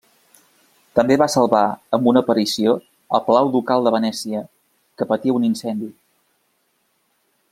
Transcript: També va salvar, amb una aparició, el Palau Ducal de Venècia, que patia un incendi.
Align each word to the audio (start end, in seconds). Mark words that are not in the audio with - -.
També 0.99 1.17
va 1.21 1.27
salvar, 1.33 1.61
amb 1.97 2.09
una 2.11 2.23
aparició, 2.25 2.73
el 3.17 3.23
Palau 3.27 3.53
Ducal 3.57 3.87
de 3.89 3.93
Venècia, 3.99 4.43
que 5.01 5.09
patia 5.13 5.39
un 5.41 5.47
incendi. 5.53 5.93